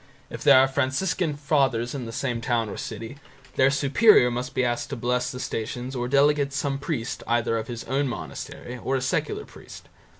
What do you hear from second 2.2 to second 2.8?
town or